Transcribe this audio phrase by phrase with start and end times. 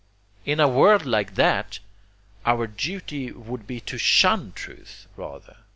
[0.45, 1.77] In a world like that,
[2.43, 5.57] our duty would be to SHUN truth, rather.